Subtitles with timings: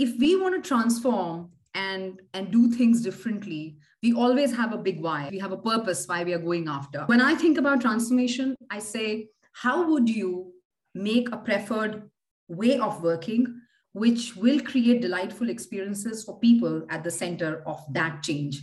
[0.00, 4.98] if we want to transform and and do things differently we always have a big
[5.02, 5.28] why.
[5.30, 7.04] We have a purpose why we are going after.
[7.12, 9.28] When i think about transformation i say
[9.64, 10.52] how would you
[10.94, 12.10] make a preferred
[12.48, 13.46] way of working
[13.92, 18.62] which will create delightful experiences for people at the center of that change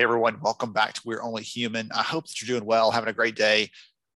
[0.00, 1.90] Hey, everyone, welcome back to We're Only Human.
[1.94, 3.68] I hope that you're doing well, having a great day.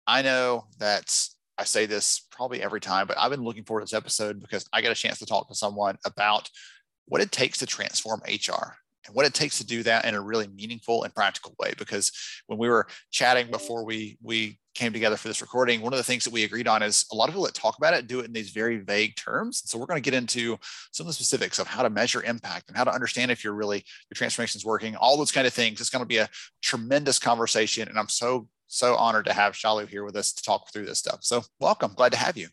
[0.07, 1.19] I know that
[1.57, 4.69] I say this probably every time, but I've been looking forward to this episode because
[4.75, 6.51] I get a chance to talk to someone about
[7.07, 8.75] what it takes to transform HR
[9.07, 11.73] and what it takes to do that in a really meaningful and practical way.
[11.79, 12.13] Because
[12.47, 16.05] when we were chatting before we we came together for this recording, one of the
[16.05, 18.21] things that we agreed on is a lot of people that talk about it do
[18.21, 19.63] it in these very vague terms.
[19.67, 20.59] So we're going to get into
[20.93, 23.53] some of the specifics of how to measure impact and how to understand if you're
[23.53, 25.81] really your transformation is working, all those kind of things.
[25.81, 26.29] It's going to be a
[26.63, 27.89] tremendous conversation.
[27.89, 30.99] And I'm so, so honored to have Shalu here with us to talk through this
[30.99, 31.21] stuff.
[31.23, 31.93] So welcome.
[31.95, 32.49] Glad to have you.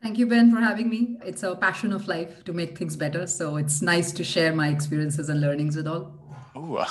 [0.00, 1.18] Thank you, Ben, for having me.
[1.24, 3.26] It's a passion of life to make things better.
[3.26, 6.12] So it's nice to share my experiences and learnings with all.
[6.56, 6.84] Ooh,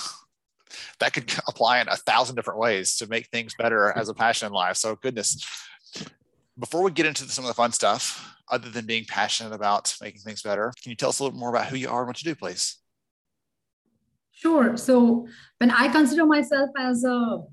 [1.00, 4.48] that could apply in a thousand different ways to make things better as a passion
[4.48, 4.78] in life.
[4.78, 5.46] So, goodness.
[6.60, 10.22] Before we get into some of the fun stuff, other than being passionate about making
[10.22, 12.24] things better, can you tell us a little more about who you are and what
[12.24, 12.78] you do, please?
[14.32, 14.76] Sure.
[14.78, 15.28] So,
[15.60, 17.44] when I consider myself as a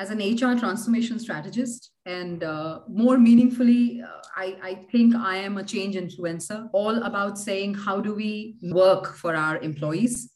[0.00, 5.58] as an HR transformation strategist, and uh, more meaningfully, uh, I, I think I am
[5.58, 10.30] a change influencer, all about saying how do we work for our employees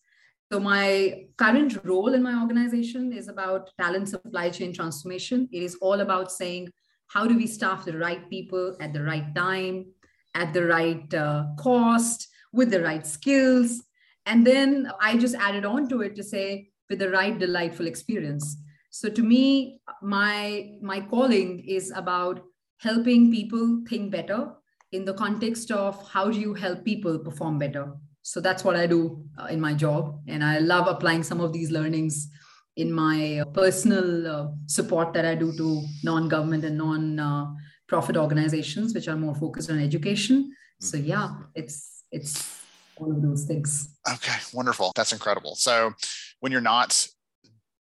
[0.53, 5.49] so, my current role in my organization is about talent supply chain transformation.
[5.51, 6.69] It is all about saying,
[7.07, 9.87] how do we staff the right people at the right time,
[10.35, 13.83] at the right uh, cost, with the right skills?
[14.27, 18.59] And then I just added on to it to say, with the right delightful experience.
[18.91, 22.43] So, to me, my, my calling is about
[22.77, 24.53] helping people think better
[24.91, 28.87] in the context of how do you help people perform better so that's what i
[28.87, 32.29] do uh, in my job and i love applying some of these learnings
[32.77, 39.09] in my uh, personal uh, support that i do to non-government and non-profit organizations which
[39.09, 41.09] are more focused on education so mm-hmm.
[41.09, 42.61] yeah it's it's
[42.97, 45.93] all of those things okay wonderful that's incredible so
[46.41, 47.07] when you're not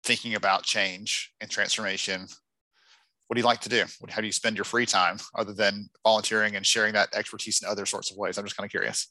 [0.05, 2.29] thinking about change and transformation
[3.27, 3.85] what do you like to do?
[4.09, 7.69] How do you spend your free time other than volunteering and sharing that expertise in
[7.69, 8.39] other sorts of ways?
[8.39, 9.09] I'm just kind of curious.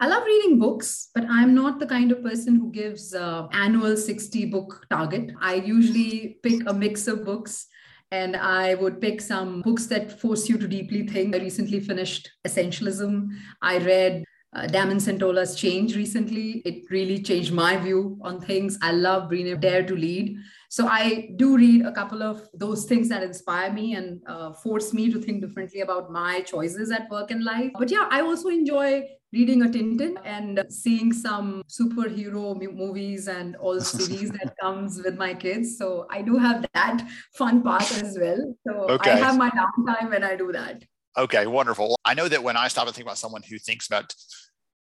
[0.00, 3.96] I love reading books, but I'm not the kind of person who gives uh, annual
[3.96, 5.32] 60 book target.
[5.40, 7.66] I usually pick a mix of books
[8.12, 11.34] and I would pick some books that force you to deeply think.
[11.34, 13.26] I recently finished Essentialism.
[13.60, 16.62] I read uh, Damon Centola's Change recently.
[16.64, 18.78] It really changed my view on things.
[18.80, 20.36] I love Brene Dare to Lead.
[20.70, 24.94] So I do read a couple of those things that inspire me and uh, force
[24.94, 27.72] me to think differently about my choices at work and life.
[27.76, 29.02] But yeah, I also enjoy
[29.32, 35.18] reading a Tintin and seeing some superhero movies and all the series that comes with
[35.18, 35.76] my kids.
[35.76, 38.54] So I do have that fun part as well.
[38.66, 39.12] So okay.
[39.12, 40.82] I have my downtime when I do that.
[41.16, 41.96] Okay, wonderful.
[42.04, 44.14] I know that when I stop and think about someone who thinks about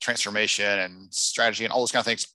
[0.01, 2.27] transformation and strategy and all those kind of things,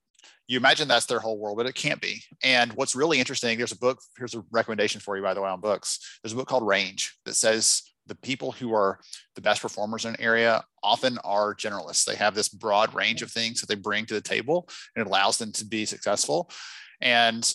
[0.48, 2.24] you imagine that's their whole world, but it can't be.
[2.42, 5.50] And what's really interesting, there's a book, here's a recommendation for you, by the way,
[5.50, 6.00] on books.
[6.24, 9.00] There's a book called Range that says the people who are
[9.36, 12.03] the best performers in an area often are generalists.
[12.03, 15.09] They have this broad range of things that they bring to the table and it
[15.09, 16.50] allows them to be successful.
[17.00, 17.52] And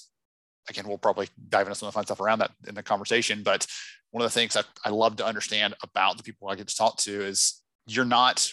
[0.70, 3.42] again, we'll probably dive into some of the fun stuff around that in the conversation.
[3.42, 3.66] But
[4.12, 6.76] one of the things that I love to understand about the people I get to
[6.76, 8.48] talk to is you're not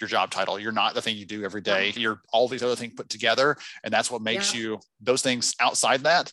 [0.00, 0.58] your job title.
[0.58, 1.92] You're not the thing you do every day.
[1.94, 3.56] You're all these other things put together.
[3.84, 4.60] And that's what makes yeah.
[4.60, 6.32] you those things outside that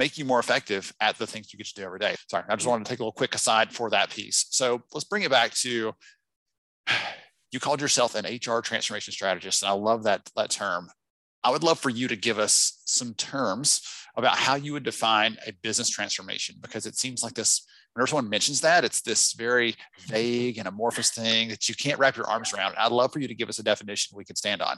[0.00, 2.16] make you more effective at the things you get to do every day.
[2.30, 4.46] Sorry, I just wanted to take a little quick aside for that piece.
[4.48, 5.92] So let's bring it back to
[7.52, 10.88] you called yourself an HR transformation strategist, and I love that, that term.
[11.44, 13.82] I would love for you to give us some terms
[14.16, 18.28] about how you would define a business transformation because it seems like this whenever someone
[18.28, 19.74] mentions that it's this very
[20.06, 23.26] vague and amorphous thing that you can't wrap your arms around i'd love for you
[23.26, 24.76] to give us a definition we can stand on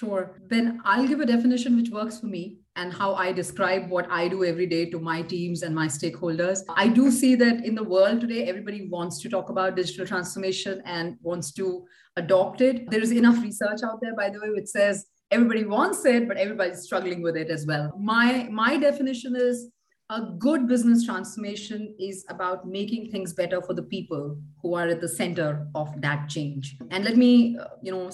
[0.00, 0.40] Sure.
[0.48, 4.26] Then I'll give a definition which works for me and how I describe what I
[4.26, 6.60] do every day to my teams and my stakeholders.
[6.76, 10.82] I do see that in the world today, everybody wants to talk about digital transformation
[10.86, 11.84] and wants to
[12.16, 12.90] adopt it.
[12.90, 16.38] There is enough research out there, by the way, which says everybody wants it, but
[16.38, 17.92] everybody's struggling with it as well.
[17.98, 19.68] My my definition is
[20.08, 25.00] a good business transformation is about making things better for the people who are at
[25.00, 26.76] the center of that change.
[26.90, 28.10] And let me, uh, you know,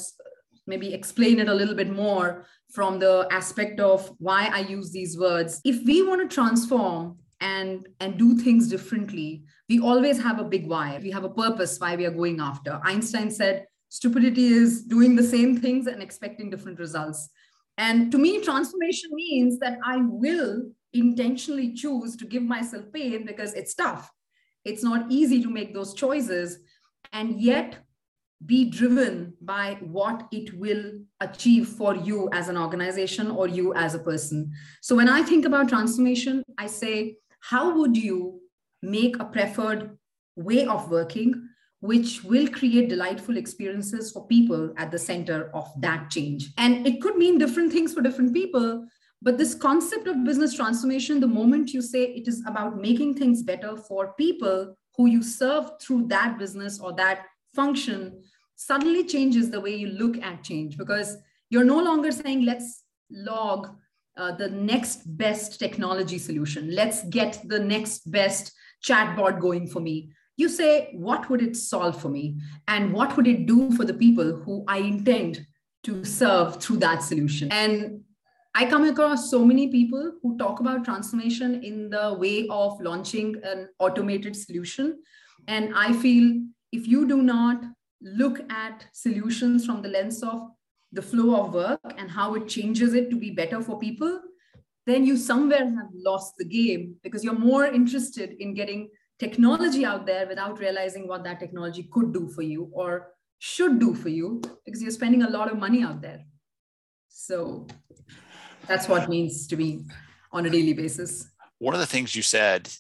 [0.67, 5.19] maybe explain it a little bit more from the aspect of why I use these
[5.19, 5.61] words.
[5.65, 10.67] If we want to transform and and do things differently, we always have a big
[10.67, 10.99] why.
[11.03, 12.81] We have a purpose why we are going after.
[12.85, 17.29] Einstein said stupidity is doing the same things and expecting different results.
[17.79, 23.53] And to me, transformation means that I will intentionally choose to give myself pain because
[23.53, 24.11] it's tough.
[24.65, 26.59] It's not easy to make those choices.
[27.13, 27.79] And yet,
[28.47, 33.95] be driven by what it will achieve for you as an organization or you as
[33.95, 34.53] a person.
[34.81, 38.41] So when I think about transformation, I say, how would you
[38.83, 39.99] make a preferred
[40.37, 41.49] way of working,
[41.81, 46.53] which will create delightful experiences for people at the center of that change?
[46.57, 48.87] And it could mean different things for different people.
[49.23, 53.43] But this concept of business transformation, the moment you say it is about making things
[53.43, 58.23] better for people who you serve through that business or that function
[58.57, 61.17] suddenly changes the way you look at change because
[61.51, 63.69] you're no longer saying, let's log
[64.17, 66.75] uh, the next best technology solution.
[66.75, 68.53] Let's get the next best
[68.85, 70.11] chatbot going for me.
[70.37, 72.39] You say, what would it solve for me?
[72.69, 75.47] And what would it do for the people who I intend
[75.85, 77.51] to serve through that solution?
[77.53, 78.01] And
[78.55, 83.37] I come across so many people who talk about transformation in the way of launching
[83.45, 84.99] an automated solution.
[85.47, 86.43] And I feel
[86.73, 87.63] if you do not
[88.01, 90.51] look at solutions from the lens of
[90.93, 94.21] the flow of work and how it changes it to be better for people,
[94.87, 98.89] then you somewhere have lost the game because you're more interested in getting
[99.19, 103.09] technology out there without realizing what that technology could do for you or
[103.39, 106.25] should do for you because you're spending a lot of money out there.
[107.09, 107.67] So
[108.67, 109.87] that's what means to me
[110.33, 111.29] on a daily basis.
[111.59, 112.71] One of the things you said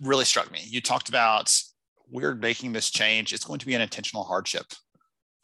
[0.00, 0.60] really struck me.
[0.64, 1.56] You talked about
[2.10, 4.66] we're making this change, it's going to be an intentional hardship,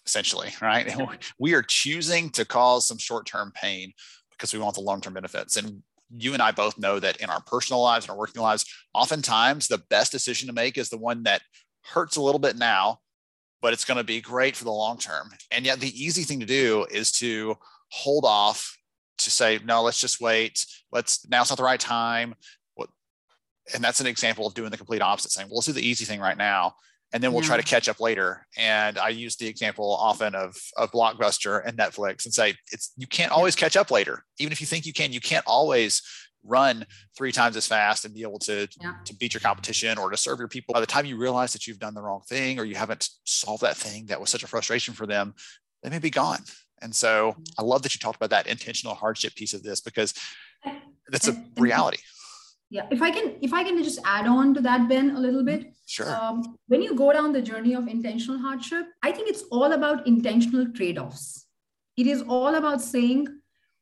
[0.06, 0.94] essentially, right?
[1.38, 3.92] we are choosing to cause some short term pain
[4.30, 5.56] because we want the long term benefits.
[5.56, 5.82] And
[6.16, 8.64] you and I both know that in our personal lives and our working lives,
[8.94, 11.42] oftentimes the best decision to make is the one that
[11.84, 12.98] hurts a little bit now,
[13.62, 15.30] but it's going to be great for the long term.
[15.50, 17.56] And yet, the easy thing to do is to
[17.90, 18.76] hold off
[19.18, 20.64] to say, no, let's just wait.
[20.92, 22.34] Let's now's not the right time
[23.74, 26.04] and that's an example of doing the complete opposite saying well let's do the easy
[26.04, 26.74] thing right now
[27.12, 27.48] and then we'll yeah.
[27.48, 28.46] try to catch up later.
[28.56, 33.06] And i use the example often of, of blockbuster and netflix and say it's you
[33.06, 34.24] can't always catch up later.
[34.38, 36.02] Even if you think you can you can't always
[36.42, 36.86] run
[37.16, 38.94] three times as fast and be able to yeah.
[39.04, 40.72] to beat your competition or to serve your people.
[40.72, 43.62] By the time you realize that you've done the wrong thing or you haven't solved
[43.62, 45.34] that thing that was such a frustration for them
[45.82, 46.40] they may be gone.
[46.82, 50.14] And so i love that you talked about that intentional hardship piece of this because
[51.08, 51.98] that's a reality
[52.70, 55.44] yeah if i can if i can just add on to that ben a little
[55.44, 55.74] bit.
[55.86, 56.08] Sure.
[56.08, 60.06] Um, when you go down the journey of intentional hardship i think it's all about
[60.06, 61.46] intentional trade-offs.
[61.96, 63.26] It is all about saying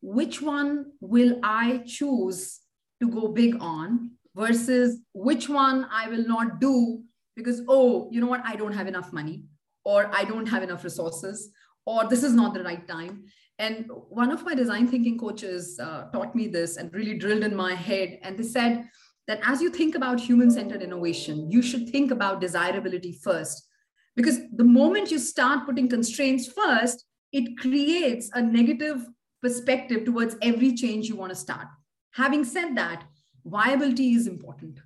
[0.00, 2.60] which one will i choose
[3.00, 7.02] to go big on versus which one i will not do
[7.36, 8.42] because oh you know what?
[8.44, 9.44] I don't have enough money
[9.84, 11.50] or i don't have enough resources
[11.88, 13.14] or this is not the right time
[13.58, 17.56] and one of my design thinking coaches uh, taught me this and really drilled in
[17.56, 18.18] my head.
[18.22, 18.88] And they said
[19.26, 23.66] that as you think about human centered innovation, you should think about desirability first.
[24.14, 29.04] Because the moment you start putting constraints first, it creates a negative
[29.42, 31.66] perspective towards every change you want to start.
[32.12, 33.04] Having said that,
[33.44, 34.80] viability is important,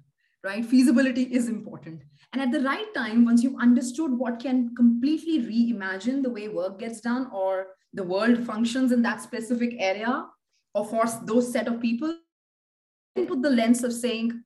[0.45, 0.65] right?
[0.65, 2.03] Feasibility is important.
[2.33, 6.79] And at the right time, once you've understood what can completely reimagine the way work
[6.79, 10.27] gets done or the world functions in that specific area
[10.75, 12.17] or for those set of people
[13.15, 14.43] put the lens of saying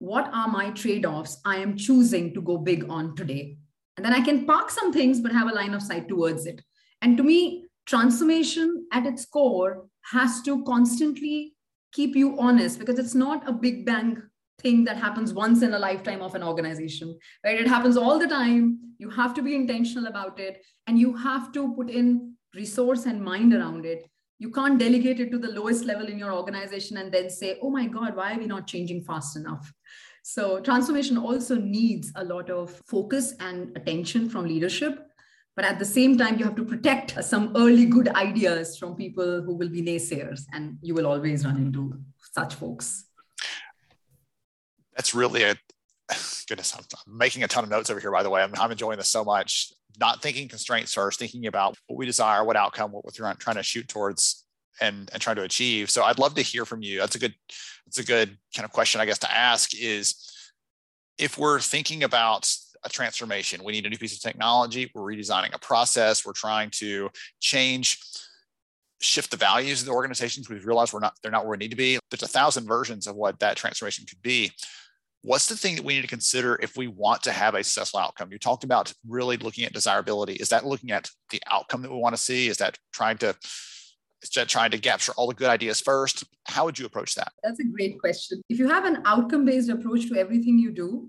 [0.00, 3.56] what are my trade-offs i am choosing to go big on today
[3.96, 6.60] and then i can park some things but have a line of sight towards it
[7.02, 11.54] and to me transformation at its core has to constantly
[11.92, 14.20] keep you honest because it's not a big bang
[14.60, 18.26] thing that happens once in a lifetime of an organization right it happens all the
[18.26, 23.06] time you have to be intentional about it and you have to put in resource
[23.06, 24.08] and mind around it.
[24.38, 27.70] You can't delegate it to the lowest level in your organization and then say, oh
[27.70, 29.72] my God, why are we not changing fast enough?
[30.22, 35.04] So, transformation also needs a lot of focus and attention from leadership.
[35.58, 39.42] but at the same time you have to protect some early good ideas from people
[39.46, 41.82] who will be naysayers and you will always run into
[42.36, 43.07] such folks
[44.98, 45.56] that's really a
[46.48, 48.70] goodness I'm, I'm making a ton of notes over here by the way I'm, I'm
[48.70, 52.92] enjoying this so much not thinking constraints first thinking about what we desire what outcome
[52.92, 54.44] what we're trying to shoot towards
[54.82, 57.34] and and trying to achieve so i'd love to hear from you that's a good
[57.86, 60.14] that's a good kind of question i guess to ask is
[61.16, 62.46] if we're thinking about
[62.84, 63.62] a transformation.
[63.64, 64.90] We need a new piece of technology.
[64.94, 66.24] We're redesigning a process.
[66.24, 67.98] We're trying to change,
[69.00, 70.48] shift the values of the organizations.
[70.48, 71.98] We've realized we're not, they're not where we need to be.
[72.10, 74.52] There's a thousand versions of what that transformation could be.
[75.22, 78.00] What's the thing that we need to consider if we want to have a successful
[78.00, 78.30] outcome?
[78.30, 80.34] You talked about really looking at desirability.
[80.34, 82.48] Is that looking at the outcome that we want to see?
[82.48, 83.34] Is that trying to
[84.22, 86.24] is that trying to capture all the good ideas first?
[86.46, 87.32] How would you approach that?
[87.42, 88.42] That's a great question.
[88.48, 91.08] If you have an outcome based approach to everything you do,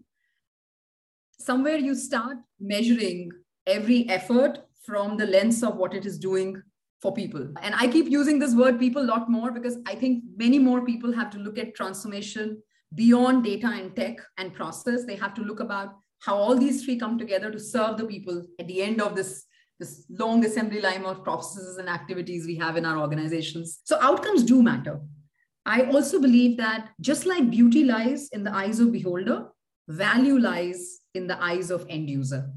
[1.40, 3.32] somewhere you start measuring
[3.66, 6.62] every effort from the lens of what it is doing
[7.02, 7.48] for people.
[7.62, 10.84] And I keep using this word people a lot more because I think many more
[10.84, 12.62] people have to look at transformation
[12.94, 15.06] beyond data and tech and process.
[15.06, 18.46] They have to look about how all these three come together to serve the people
[18.60, 19.46] at the end of this,
[19.80, 23.82] this long assembly line of processes and activities we have in our organizations.
[23.86, 25.00] So outcomes do matter.
[25.66, 29.48] I also believe that just like beauty lies in the eyes of beholder,
[29.88, 32.50] value lies in the eyes of end user.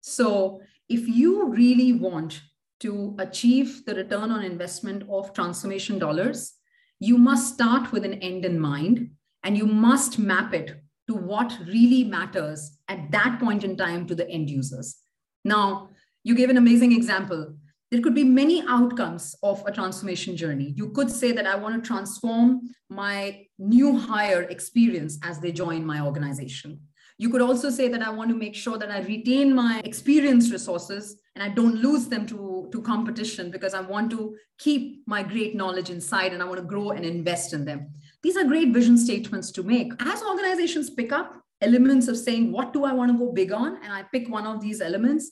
[0.00, 2.42] So if you really want
[2.80, 6.54] to achieve the return on investment of transformation dollars,
[6.98, 9.10] you must start with an end in mind
[9.42, 14.14] and you must map it to what really matters at that point in time to
[14.14, 14.98] the end users.
[15.44, 15.90] Now,
[16.22, 17.54] you gave an amazing example.
[17.90, 20.72] There could be many outcomes of a transformation journey.
[20.76, 25.84] You could say that I want to transform my new hire experience as they join
[25.84, 26.80] my organization.
[27.18, 30.52] You could also say that I want to make sure that I retain my experienced
[30.52, 35.22] resources and I don't lose them to, to competition because I want to keep my
[35.22, 37.92] great knowledge inside and I want to grow and invest in them.
[38.22, 39.92] These are great vision statements to make.
[40.00, 43.76] As organizations pick up elements of saying, what do I want to go big on?
[43.82, 45.30] And I pick one of these elements,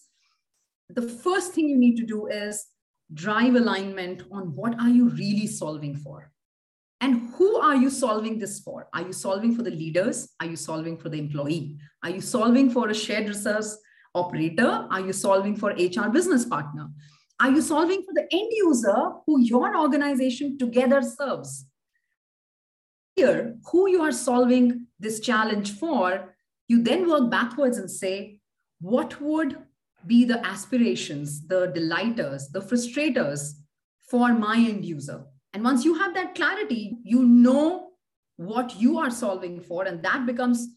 [0.88, 2.66] the first thing you need to do is
[3.12, 6.30] drive alignment on what are you really solving for
[7.00, 8.88] and who are you solving this for?
[8.92, 10.30] Are you solving for the leaders?
[10.40, 11.78] Are you solving for the employee?
[12.02, 13.78] Are you solving for a shared resource
[14.14, 14.86] operator?
[14.90, 16.88] Are you solving for HR business partner?
[17.40, 21.66] Are you solving for the end user who your organization together serves?
[23.18, 26.36] Here, who you are solving this challenge for,
[26.68, 28.38] you then work backwards and say,
[28.80, 29.58] what would
[30.06, 33.54] be the aspirations, the delighters, the frustrators
[34.08, 35.24] for my end user?
[35.52, 37.88] And once you have that clarity, you know
[38.36, 39.82] what you are solving for.
[39.82, 40.68] And that becomes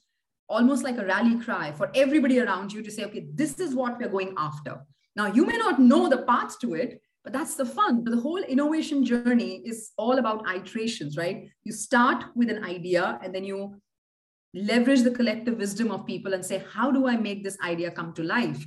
[0.49, 3.99] almost like a rally cry for everybody around you to say, okay, this is what
[3.99, 4.81] we're going after.
[5.15, 8.03] Now, you may not know the path to it, but that's the fun.
[8.03, 11.49] The whole innovation journey is all about iterations, right?
[11.63, 13.79] You start with an idea and then you
[14.53, 18.13] leverage the collective wisdom of people and say, how do I make this idea come
[18.13, 18.65] to life?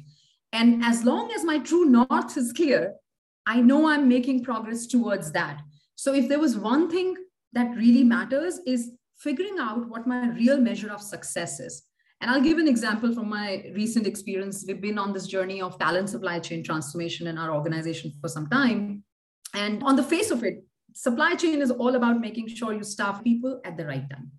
[0.53, 2.95] And as long as my true north is clear,
[3.45, 5.61] I know I'm making progress towards that.
[5.97, 7.17] So if there was one thing
[7.53, 11.83] that really matters is figuring out what my real measure of success is.
[12.21, 14.65] And I'll give an example from my recent experience.
[14.67, 18.49] We've been on this journey of talent supply chain transformation in our organization for some
[18.49, 19.05] time.
[19.55, 23.23] And on the face of it, supply chain is all about making sure you staff
[23.23, 24.31] people at the right time.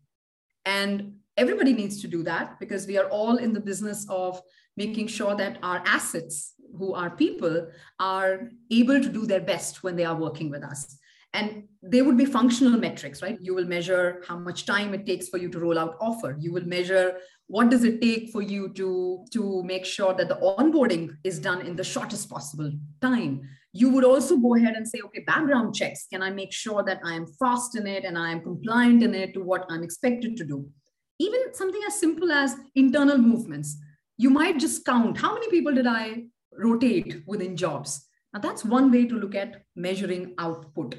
[0.66, 4.42] And everybody needs to do that because we are all in the business of
[4.78, 7.68] making sure that our assets, who are people,
[8.00, 10.98] are able to do their best when they are working with us
[11.36, 13.38] and they would be functional metrics right?
[13.42, 16.36] You will measure how much time it takes for you to roll out offer.
[16.40, 20.40] You will measure what does it take for you to to make sure that the
[20.60, 23.42] onboarding is done in the shortest possible time.
[23.74, 26.08] You would also go ahead and say okay background checks.
[26.12, 29.14] Can i make sure that i am fast in it and i am compliant in
[29.14, 30.68] it to what i'm expected to do?
[31.20, 33.78] Even something as simple as internal movements.
[34.18, 36.24] You might just count how many people did i
[36.68, 38.08] rotate within jobs.
[38.34, 40.96] Now that's one way to look at measuring output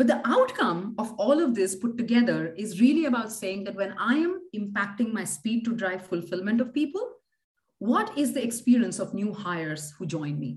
[0.00, 3.94] but the outcome of all of this put together is really about saying that when
[3.98, 7.06] I am impacting my speed to drive fulfillment of people,
[7.80, 10.56] what is the experience of new hires who join me?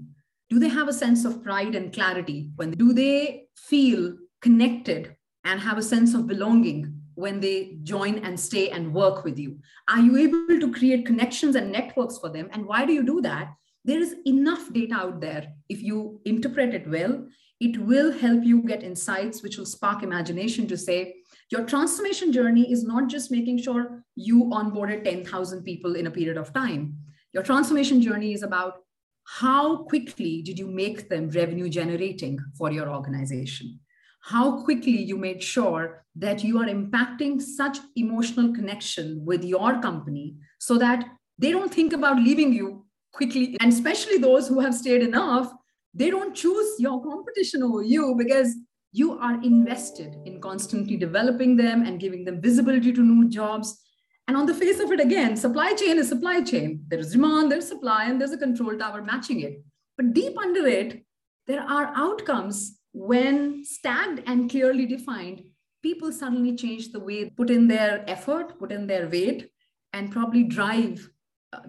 [0.50, 2.52] Do they have a sense of pride and clarity?
[2.56, 8.40] When do they feel connected and have a sense of belonging when they join and
[8.40, 9.60] stay and work with you?
[9.90, 12.48] Are you able to create connections and networks for them?
[12.54, 13.54] And why do you do that?
[13.84, 15.52] There is enough data out there.
[15.68, 17.28] If you interpret it well,
[17.64, 21.16] it will help you get insights which will spark imagination to say
[21.50, 26.38] your transformation journey is not just making sure you onboarded 10,000 people in a period
[26.38, 26.98] of time.
[27.32, 28.78] Your transformation journey is about
[29.26, 33.80] how quickly did you make them revenue generating for your organization?
[34.22, 40.36] How quickly you made sure that you are impacting such emotional connection with your company
[40.60, 41.06] so that
[41.38, 43.56] they don't think about leaving you quickly.
[43.60, 45.52] And especially those who have stayed enough,
[45.94, 48.56] they don't choose your competition over you because
[48.92, 53.84] you are invested in constantly developing them and giving them visibility to new jobs
[54.28, 56.86] and on the face of it, again, supply chain is supply chain.
[56.88, 59.62] There is demand, there's supply, and there's a control tower matching it.
[59.98, 61.04] But deep under it,
[61.46, 65.44] there are outcomes when stacked and clearly defined.
[65.82, 69.50] People suddenly change the way, put in their effort, put in their weight,
[69.92, 71.10] and probably drive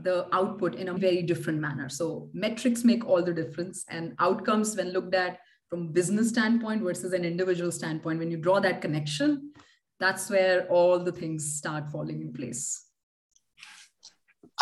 [0.03, 1.89] the output in a very different manner.
[1.89, 5.39] So metrics make all the difference, and outcomes, when looked at
[5.69, 9.53] from business standpoint versus an individual standpoint, when you draw that connection,
[10.01, 12.85] that's where all the things start falling in place.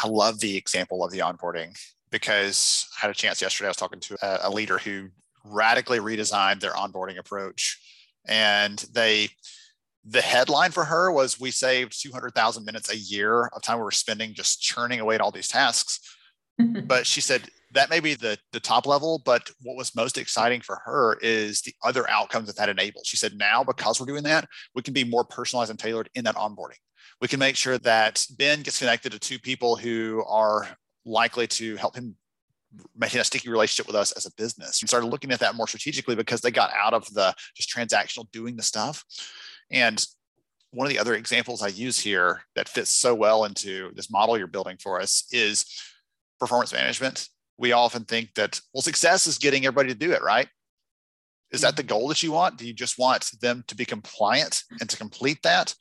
[0.03, 1.77] I love the example of the onboarding
[2.11, 3.69] because I had a chance yesterday.
[3.69, 5.09] I was talking to a, leader who
[5.45, 7.79] radically redesigned their onboarding approach,
[8.27, 9.29] and they
[10.05, 13.91] the headline for her was we saved 200,000 minutes a year of time we were
[13.91, 16.01] spending just churning away at all these tasks.
[16.85, 20.61] but she said that may be the, the top level, but what was most exciting
[20.61, 23.07] for her is the other outcomes that that enables.
[23.07, 26.25] She said, now because we're doing that, we can be more personalized and tailored in
[26.25, 26.79] that onboarding.
[27.21, 30.67] We can make sure that Ben gets connected to two people who are
[31.05, 32.17] likely to help him
[32.97, 34.81] maintain a sticky relationship with us as a business.
[34.81, 38.31] And started looking at that more strategically because they got out of the just transactional
[38.33, 39.05] doing the stuff.
[39.73, 40.05] And
[40.71, 44.39] one of the other examples I use here that fits so well into this model
[44.39, 45.67] you're building for us is
[46.39, 47.29] performance management
[47.63, 50.49] we often think that, well, success is getting everybody to do it, right?
[51.53, 51.91] Is that the mm-hmm.
[51.91, 52.59] goal that you want?
[52.59, 55.75] Do you just want them to be compliant and to complete that?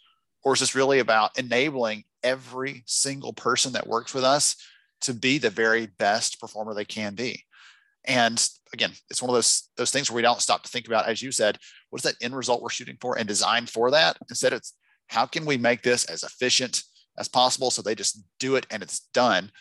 [0.43, 4.55] Or is this really about enabling every single person that works with us
[5.01, 7.43] to be the very best performer they can be?
[8.05, 8.43] And
[8.73, 11.21] again, it's one of those those things where we don't stop to think about, as
[11.21, 11.57] you said,
[11.89, 14.17] what is that end result we're shooting for and design for that?
[14.29, 14.73] Instead, it's
[15.07, 16.83] how can we make this as efficient
[17.17, 19.51] as possible so they just do it and it's done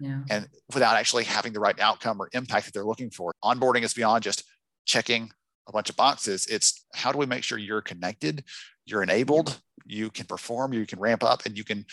[0.00, 0.20] yeah.
[0.30, 3.34] and without actually having the right outcome or impact that they're looking for.
[3.44, 4.44] Onboarding is beyond just
[4.84, 5.30] checking
[5.68, 6.46] a bunch of boxes.
[6.46, 8.44] It's how do we make sure you're connected,
[8.84, 11.84] you're enabled, you can perform, you can ramp up, and you can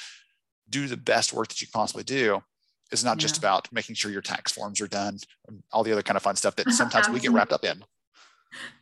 [0.70, 2.42] do the best work that you possibly do.
[2.92, 3.22] It's not yeah.
[3.22, 5.20] just about making sure your tax forms are done,
[5.72, 7.84] all the other kind of fun stuff that sometimes we get wrapped up in.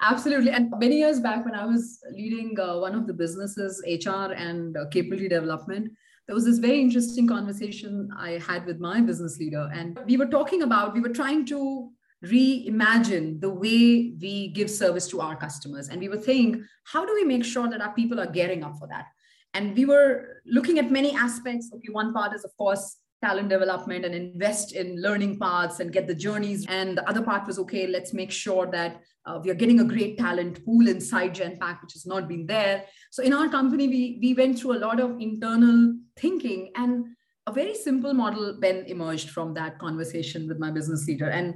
[0.01, 0.51] Absolutely.
[0.51, 4.75] And many years back, when I was leading uh, one of the businesses, HR and
[4.75, 5.91] uh, capability development,
[6.27, 9.69] there was this very interesting conversation I had with my business leader.
[9.73, 11.89] And we were talking about, we were trying to
[12.23, 15.89] reimagine the way we give service to our customers.
[15.89, 18.77] And we were saying, how do we make sure that our people are gearing up
[18.77, 19.05] for that?
[19.53, 21.69] And we were looking at many aspects.
[21.73, 26.07] Okay, one part is, of course, talent development and invest in learning paths and get
[26.07, 26.65] the journeys.
[26.67, 29.83] And the other part was okay, let's make sure that uh, we are getting a
[29.83, 32.85] great talent pool inside Genpact, which has not been there.
[33.11, 37.05] So in our company, we, we went through a lot of internal thinking and
[37.47, 41.29] a very simple model then emerged from that conversation with my business leader.
[41.29, 41.55] And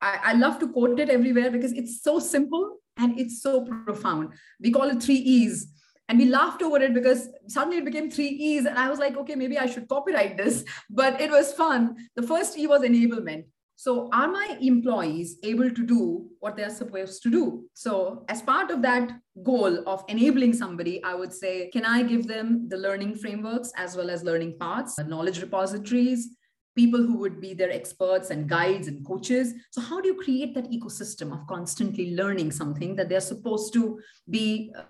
[0.00, 4.30] I, I love to quote it everywhere because it's so simple and it's so profound.
[4.60, 5.72] We call it three E's
[6.10, 8.66] and we laughed over it because suddenly it became three E's.
[8.66, 11.96] And I was like, okay, maybe I should copyright this, but it was fun.
[12.16, 13.44] The first E was enablement.
[13.76, 17.64] So, are my employees able to do what they're supposed to do?
[17.74, 22.26] So, as part of that goal of enabling somebody, I would say, can I give
[22.26, 26.28] them the learning frameworks as well as learning paths, knowledge repositories,
[26.76, 29.54] people who would be their experts and guides and coaches?
[29.70, 33.98] So, how do you create that ecosystem of constantly learning something that they're supposed to
[34.28, 34.82] be uh,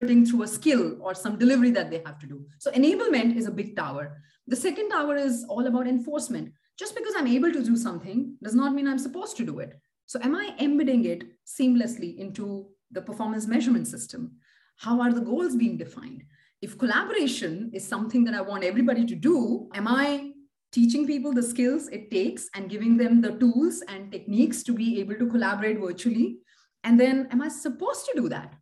[0.00, 2.44] through a skill or some delivery that they have to do.
[2.58, 4.20] So enablement is a big tower.
[4.46, 6.52] The second tower is all about enforcement.
[6.78, 9.78] Just because I'm able to do something does not mean I'm supposed to do it.
[10.06, 14.32] So am I embedding it seamlessly into the performance measurement system?
[14.76, 16.24] How are the goals being defined?
[16.60, 20.32] If collaboration is something that I want everybody to do, am I
[20.72, 25.00] teaching people the skills it takes and giving them the tools and techniques to be
[25.00, 26.38] able to collaborate virtually?
[26.82, 28.54] And then am I supposed to do that?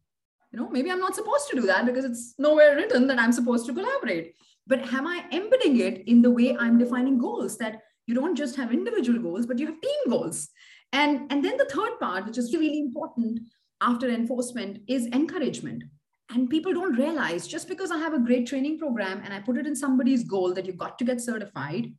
[0.53, 3.33] You know maybe i'm not supposed to do that because it's nowhere written that i'm
[3.33, 4.35] supposed to collaborate.
[4.67, 7.57] But am i embedding it in the way i'm defining goals?
[7.59, 10.49] That you don't just have individual goals but you have team goals.
[10.93, 13.41] And and then the third part which is really important
[13.81, 15.85] after enforcement is encouragement.
[16.31, 19.57] And people don't realize just because i have a great training program and i put
[19.57, 21.93] it in somebody's goal that you got to get certified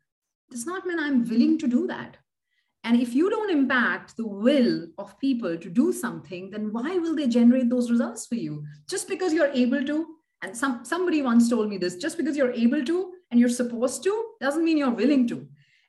[0.51, 2.17] does not mean i'm willing to do that
[2.83, 7.15] and if you don't impact the will of people to do something, then why will
[7.15, 8.65] they generate those results for you?
[8.89, 10.05] Just because you're able to,
[10.41, 14.03] and some, somebody once told me this, just because you're able to and you're supposed
[14.03, 15.47] to, doesn't mean you're willing to.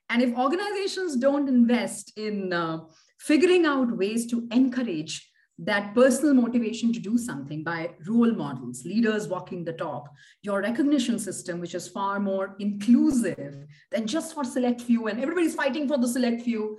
[0.08, 2.80] And if organizations don't invest in uh,
[3.18, 5.28] figuring out ways to encourage
[5.58, 10.10] that personal motivation to do something by role models, leaders walking the talk,
[10.42, 15.54] your recognition system, which is far more inclusive than just for select few, and everybody's
[15.54, 16.76] fighting for the select few.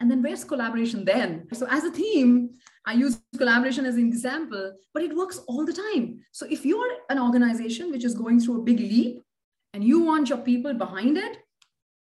[0.00, 1.46] And then where's collaboration then?
[1.52, 2.50] So, as a team,
[2.84, 6.20] I use collaboration as an example, but it works all the time.
[6.32, 9.22] So, if you're an organization which is going through a big leap
[9.72, 11.38] and you want your people behind it,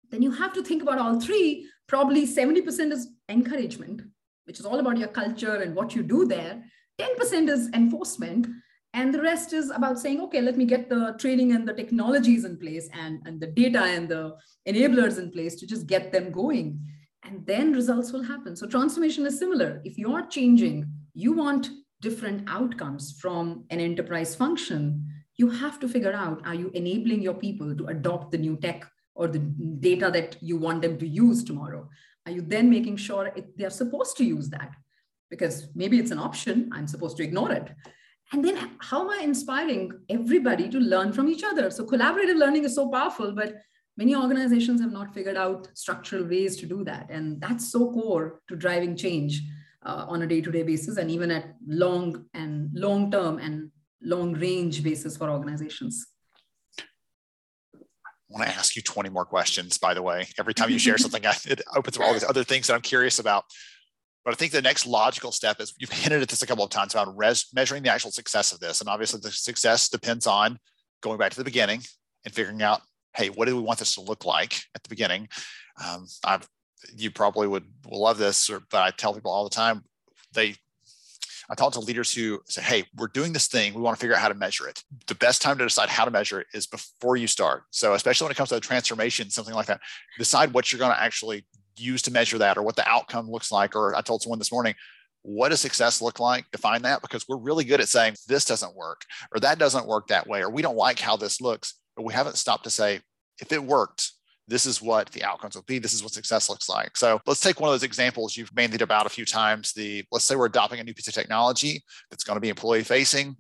[0.10, 1.70] then you have to think about all three.
[1.88, 4.02] Probably 70% is encouragement,
[4.48, 6.64] which is all about your culture and what you do there.
[7.00, 8.48] 10% is enforcement.
[8.94, 12.46] And the rest is about saying, okay, let me get the training and the technologies
[12.46, 14.36] in place and, and the data and the
[14.68, 16.80] enablers in place to just get them going.
[17.24, 18.56] And then results will happen.
[18.56, 19.82] So transformation is similar.
[19.84, 21.70] If you're changing, you want
[22.02, 25.06] different outcomes from an enterprise function,
[25.36, 28.90] you have to figure out are you enabling your people to adopt the new tech
[29.14, 31.88] or the data that you want them to use tomorrow?
[32.28, 34.72] Are you then making sure it, they're supposed to use that?
[35.30, 37.72] Because maybe it's an option, I'm supposed to ignore it.
[38.34, 41.72] And then how am I inspiring everybody to learn from each other?
[41.72, 43.56] So collaborative learning is so powerful, but
[43.96, 47.08] many organizations have not figured out structural ways to do that.
[47.10, 49.42] And that's so core to driving change
[49.86, 55.16] uh, on a day-to-day basis and even at long and long-term and long range basis
[55.16, 56.06] for organizations.
[58.30, 60.28] I want to ask you 20 more questions, by the way.
[60.38, 63.20] Every time you share something, it opens up all these other things that I'm curious
[63.20, 63.46] about.
[64.26, 66.70] But I think the next logical step is you've hinted at this a couple of
[66.70, 68.82] times about res- measuring the actual success of this.
[68.82, 70.60] And obviously, the success depends on
[71.02, 71.82] going back to the beginning
[72.26, 72.82] and figuring out,
[73.16, 75.30] hey, what do we want this to look like at the beginning?
[75.82, 76.46] Um, I've,
[76.94, 79.84] you probably would love this, or, but I tell people all the time,
[80.34, 80.56] they
[81.50, 83.74] I talk to leaders who say, hey, we're doing this thing.
[83.74, 84.84] We want to figure out how to measure it.
[85.08, 87.64] The best time to decide how to measure it is before you start.
[87.72, 89.80] So, especially when it comes to a transformation, something like that,
[90.18, 91.46] decide what you're going to actually
[91.78, 93.76] use to measure that or what the outcome looks like.
[93.76, 94.76] Or I told someone this morning,
[95.22, 96.46] what does success look like?
[96.52, 99.02] Define that because we're really good at saying this doesn't work
[99.34, 102.14] or that doesn't work that way or we don't like how this looks, but we
[102.14, 103.02] haven't stopped to say,
[103.40, 104.12] if it worked,
[104.48, 105.80] this is what the outcomes will be.
[105.80, 106.96] This is what success looks like.
[106.96, 109.74] So let's take one of those examples you've bandied about a few times.
[109.74, 112.84] The let's say we're adopting a new piece of technology that's going to be employee
[112.84, 113.36] facing.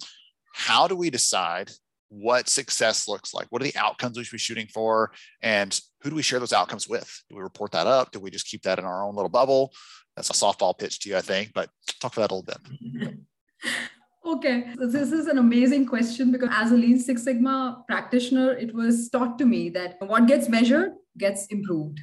[0.53, 1.71] How do we decide
[2.09, 3.47] what success looks like?
[3.49, 5.11] What are the outcomes we should be shooting for?
[5.41, 7.23] And who do we share those outcomes with?
[7.29, 8.11] Do we report that up?
[8.11, 9.73] Do we just keep that in our own little bubble?
[10.15, 12.59] That's a softball pitch to you, I think, but talk about that a little
[13.03, 13.17] bit.
[14.27, 18.73] Okay, so this is an amazing question because as a Lean Six Sigma practitioner, it
[18.75, 22.01] was taught to me that what gets measured gets improved.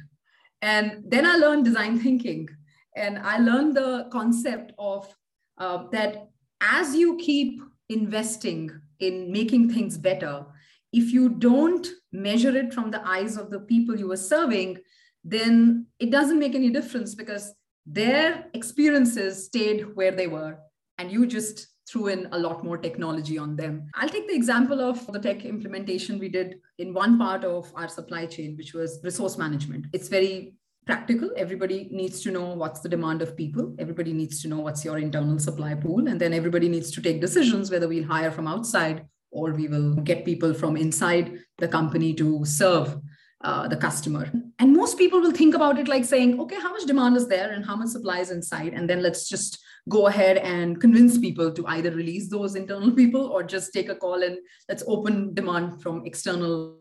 [0.63, 2.49] And then I learned design thinking
[2.97, 5.07] and I learned the concept of
[5.59, 6.29] uh, that
[6.61, 10.47] as you keep investing in making things better,
[10.93, 14.79] if you don't measure it from the eyes of the people you are serving,
[15.23, 17.53] then it doesn't make any difference because
[17.85, 20.57] their experiences stayed where they were
[20.97, 23.89] and you just threw in a lot more technology on them.
[23.93, 27.87] I'll take the example of the tech implementation we did in one part of our
[27.87, 29.85] supply chain, which was resource management.
[29.93, 31.31] It's very practical.
[31.35, 33.75] Everybody needs to know what's the demand of people.
[33.79, 36.07] Everybody needs to know what's your internal supply pool.
[36.07, 39.95] And then everybody needs to take decisions whether we'll hire from outside or we will
[39.95, 42.97] get people from inside the company to serve
[43.43, 44.31] uh, the customer.
[44.59, 47.51] And most people will think about it like saying, okay, how much demand is there
[47.51, 48.73] and how much supply is inside?
[48.73, 53.27] And then let's just go ahead and convince people to either release those internal people
[53.27, 56.79] or just take a call and let's open demand from external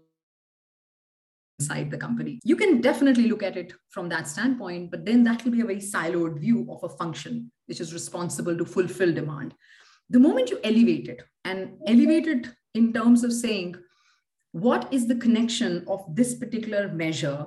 [1.58, 2.40] inside the company.
[2.44, 5.66] You can definitely look at it from that standpoint, but then that will be a
[5.66, 9.54] very siloed view of a function which is responsible to fulfill demand.
[10.10, 13.76] The moment you elevate it and elevate it in terms of saying,
[14.52, 17.46] what is the connection of this particular measure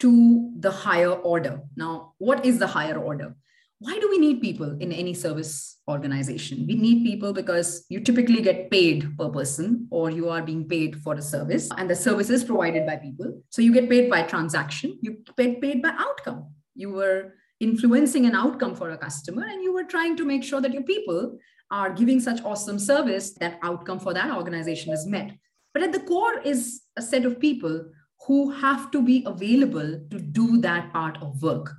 [0.00, 1.60] to the higher order?
[1.76, 3.34] Now, what is the higher order?
[3.80, 6.66] Why do we need people in any service organization?
[6.66, 11.00] We need people because you typically get paid per person or you are being paid
[11.00, 13.40] for a service and the service is provided by people.
[13.50, 16.52] So you get paid by transaction, you get paid by outcome.
[16.74, 20.60] You were influencing an outcome for a customer and you were trying to make sure
[20.60, 21.38] that your people
[21.70, 25.30] are giving such awesome service that outcome for that organization is met.
[25.72, 27.84] But at the core is a set of people
[28.26, 31.72] who have to be available to do that part of work.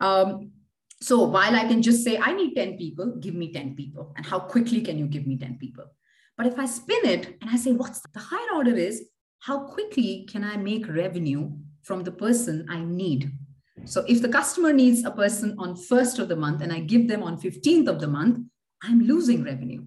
[0.00, 0.50] Um,
[1.00, 4.14] so while I can just say, I need 10 people, give me 10 people.
[4.16, 5.84] And how quickly can you give me 10 people?
[6.36, 9.08] But if I spin it and I say, what's the higher order is,
[9.40, 11.50] how quickly can I make revenue
[11.82, 13.30] from the person I need?
[13.84, 17.08] So if the customer needs a person on first of the month and I give
[17.08, 18.46] them on 15th of the month,
[18.82, 19.84] I'm losing revenue.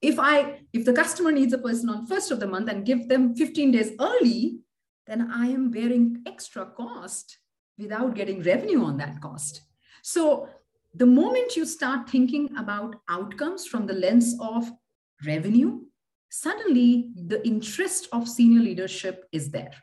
[0.00, 3.08] If I if the customer needs a person on first of the month and give
[3.08, 4.60] them 15 days early,
[5.06, 7.38] then I am bearing extra cost
[7.76, 9.62] without getting revenue on that cost.
[10.10, 10.48] So
[10.94, 14.72] the moment you start thinking about outcomes from the lens of
[15.26, 15.80] revenue,
[16.30, 19.74] suddenly the interest of senior leadership is there.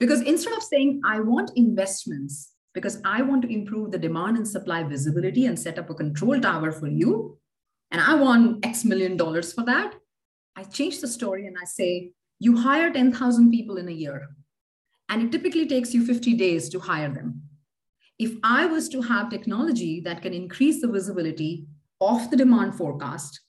[0.00, 4.46] Because instead of saying, I want investments because I want to improve the demand and
[4.46, 7.38] supply visibility and set up a control tower for you,
[7.92, 9.94] and I want X million dollars for that,
[10.56, 14.30] I change the story and I say, you hire 10,000 people in a year,
[15.08, 17.47] and it typically takes you 50 days to hire them.
[18.18, 21.66] If I was to have technology that can increase the visibility
[22.00, 23.40] of the demand forecast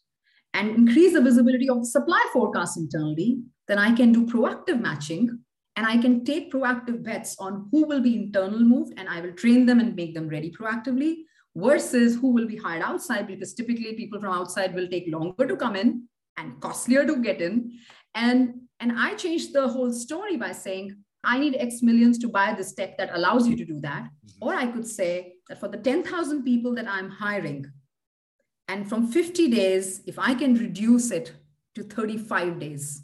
[0.53, 5.39] and increase the visibility of the supply forecast internally, then I can do proactive matching
[5.75, 9.33] and I can take proactive bets on who will be internal moved and I will
[9.33, 11.23] train them and make them ready proactively
[11.55, 15.55] versus who will be hired outside because typically people from outside will take longer to
[15.55, 17.71] come in and costlier to get in.
[18.13, 22.53] And, and I changed the whole story by saying, I need X millions to buy
[22.53, 24.03] this tech that allows you to do that.
[24.03, 24.47] Mm-hmm.
[24.47, 27.65] Or I could say that for the 10,000 people that I'm hiring,
[28.67, 31.33] and from 50 days, if I can reduce it
[31.75, 33.03] to 35 days,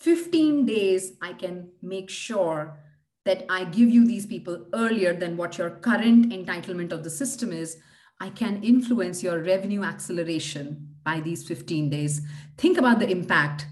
[0.00, 2.78] 15 days, I can make sure
[3.24, 7.52] that I give you these people earlier than what your current entitlement of the system
[7.52, 7.78] is.
[8.20, 12.20] I can influence your revenue acceleration by these 15 days.
[12.58, 13.66] Think about the impact.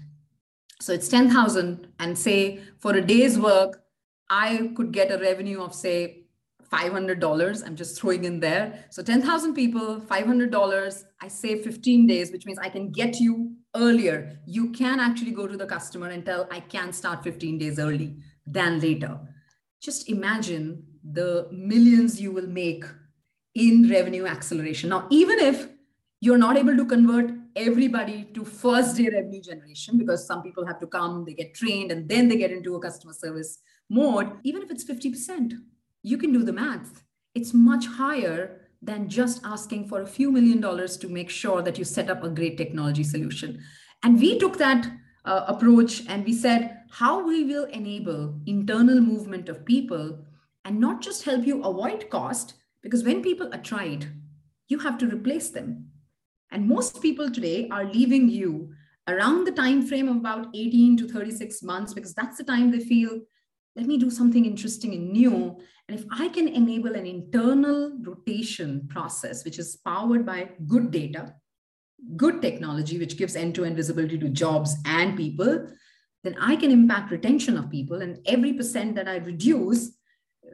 [0.81, 3.83] So it's 10,000 and say for a day's work,
[4.29, 6.23] I could get a revenue of say
[6.71, 7.65] $500.
[7.65, 8.85] I'm just throwing in there.
[8.89, 11.03] So 10,000 people, $500.
[11.21, 14.39] I save 15 days, which means I can get you earlier.
[14.45, 18.15] You can actually go to the customer and tell, I can start 15 days early
[18.47, 19.19] than later.
[19.81, 22.85] Just imagine the millions you will make
[23.53, 24.89] in revenue acceleration.
[24.89, 25.67] Now, even if
[26.21, 30.79] you're not able to convert everybody to first day revenue generation because some people have
[30.79, 33.59] to come, they get trained, and then they get into a customer service
[33.89, 35.53] mode, even if it's 50%,
[36.03, 37.03] you can do the math.
[37.35, 41.77] It's much higher than just asking for a few million dollars to make sure that
[41.77, 43.61] you set up a great technology solution.
[44.03, 44.89] And we took that
[45.25, 50.25] uh, approach and we said how we will enable internal movement of people
[50.65, 54.07] and not just help you avoid cost, because when people are tried,
[54.67, 55.90] you have to replace them.
[56.51, 58.73] And most people today are leaving you
[59.07, 62.79] around the time frame of about 18 to 36 months because that's the time they
[62.79, 63.21] feel
[63.75, 65.57] let me do something interesting and new.
[65.87, 71.35] And if I can enable an internal rotation process, which is powered by good data,
[72.17, 75.67] good technology, which gives end to end visibility to jobs and people,
[76.23, 78.01] then I can impact retention of people.
[78.01, 79.91] And every percent that I reduce,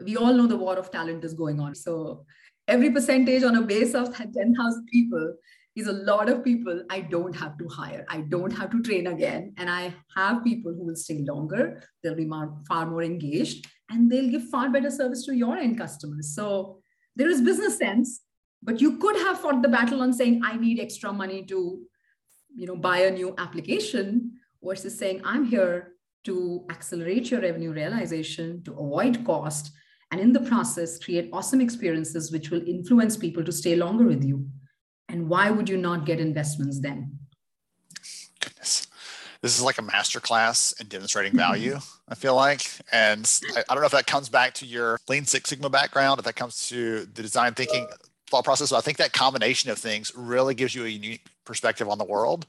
[0.04, 1.74] we all know the war of talent is going on.
[1.74, 2.26] So
[2.68, 5.34] every percentage on a base of 10,000 people
[5.78, 8.04] is a lot of people I don't have to hire.
[8.10, 9.54] I don't have to train again.
[9.58, 11.84] And I have people who will stay longer.
[12.04, 12.30] They'll be
[12.68, 16.34] far more engaged and they'll give far better service to your end customers.
[16.34, 16.80] So
[17.16, 18.22] there is business sense,
[18.64, 21.80] but you could have fought the battle on saying, I need extra money to
[22.56, 24.32] you know, buy a new application
[24.64, 29.72] versus saying, I'm here to accelerate your revenue realization, to avoid cost,
[30.12, 34.24] and in the process, create awesome experiences which will influence people to stay longer with
[34.24, 34.48] you.
[35.10, 37.20] And why would you not get investments then?
[38.40, 38.88] Goodness.
[39.42, 41.40] This is like a master class in demonstrating mm-hmm.
[41.40, 42.70] value, I feel like.
[42.92, 46.20] And I, I, don't know if that comes back to your Lean Six Sigma background,
[46.20, 47.88] if that comes to the design thinking
[48.30, 48.72] thought process.
[48.72, 52.06] But I think that combination of things really gives you a unique perspective on the
[52.06, 52.46] world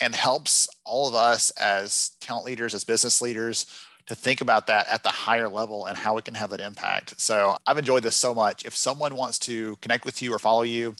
[0.00, 3.66] and helps all of us as talent leaders, as business leaders,
[4.06, 7.18] to think about that at the higher level and how it can have that impact.
[7.18, 8.64] So I've enjoyed this so much.
[8.64, 10.94] If someone wants to connect with you or follow you,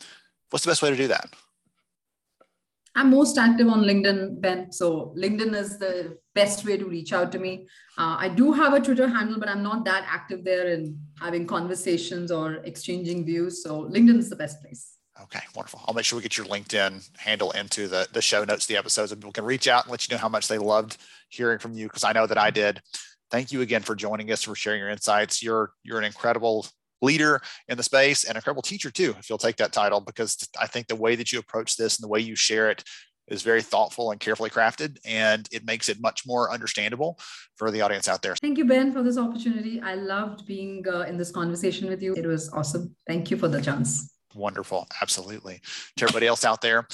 [0.55, 1.35] What's the best way to do that?
[2.95, 4.71] I'm most active on LinkedIn, Ben.
[4.71, 7.67] So LinkedIn is the best way to reach out to me.
[7.99, 11.45] Uh, I do have a Twitter handle, but I'm not that active there in having
[11.45, 13.65] conversations or exchanging views.
[13.65, 14.93] So LinkedIn is the best place.
[15.21, 15.81] Okay, wonderful.
[15.89, 19.11] I'll make sure we get your LinkedIn handle into the, the show notes, the episodes,
[19.11, 20.99] and people can reach out and let you know how much they loved
[21.31, 22.81] hearing from you because I know that I did.
[23.29, 25.43] Thank you again for joining us, for sharing your insights.
[25.43, 26.69] You're you're an incredible
[27.05, 30.67] leader in the space and incredible teacher too, if you'll take that title, because I
[30.67, 32.83] think the way that you approach this and the way you share it
[33.29, 37.19] is very thoughtful and carefully crafted, and it makes it much more understandable
[37.57, 38.35] for the audience out there.
[38.37, 39.81] Thank you, Ben, for this opportunity.
[39.81, 42.15] I loved being uh, in this conversation with you.
[42.15, 42.95] It was awesome.
[43.07, 44.13] Thank you for the chance.
[44.35, 44.87] Wonderful.
[45.01, 45.61] Absolutely.
[45.97, 46.87] To everybody else out there,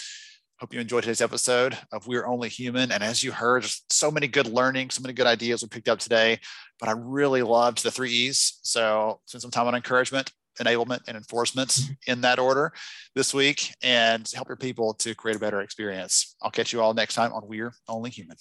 [0.61, 2.92] Hope you enjoyed today's episode of We're Only Human.
[2.92, 5.99] And as you heard, so many good learning, so many good ideas we picked up
[5.99, 6.38] today.
[6.79, 8.59] But I really loved the three E's.
[8.61, 11.92] So spend some time on encouragement, enablement, and enforcement mm-hmm.
[12.09, 12.75] in that order
[13.14, 16.37] this week and help your people to create a better experience.
[16.42, 18.37] I'll catch you all next time on We're Only Human.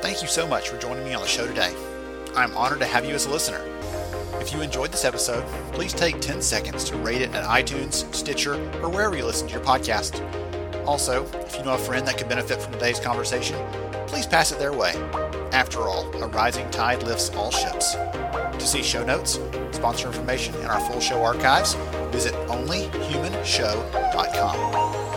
[0.00, 1.76] Thank you so much for joining me on the show today.
[2.34, 3.62] I'm honored to have you as a listener.
[4.34, 8.54] If you enjoyed this episode, please take 10 seconds to rate it at iTunes, Stitcher,
[8.80, 10.22] or wherever you listen to your podcast.
[10.86, 13.56] Also, if you know a friend that could benefit from today's conversation,
[14.06, 14.92] please pass it their way.
[15.52, 17.94] After all, a rising tide lifts all ships.
[17.94, 19.38] To see show notes,
[19.72, 21.74] sponsor information, and our full show archives,
[22.10, 25.07] visit onlyhumanshow.com.